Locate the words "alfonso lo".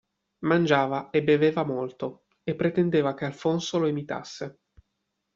3.25-3.85